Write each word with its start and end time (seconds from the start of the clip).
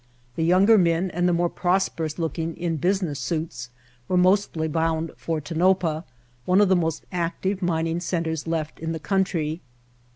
The 0.35 0.43
younger 0.43 0.79
men, 0.79 1.11
and 1.11 1.29
the 1.29 1.31
more 1.31 1.47
prosperous 1.47 2.17
look 2.17 2.39
ing 2.39 2.57
in 2.57 2.77
business 2.77 3.19
suits 3.19 3.69
were 4.07 4.17
mostly 4.17 4.67
bound 4.67 5.11
for 5.15 5.39
Ton 5.39 5.59
opah, 5.59 6.05
one 6.45 6.59
of 6.59 6.69
the 6.69 6.75
most 6.75 7.05
active 7.11 7.61
mining 7.61 7.99
centers 7.99 8.47
left 8.47 8.79
in 8.79 8.93
the 8.93 8.99
country. 8.99 9.61